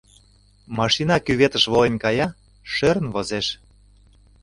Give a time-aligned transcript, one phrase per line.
[0.77, 2.27] Машина кюветыш волен кая,
[2.73, 3.47] шӧрын возеш.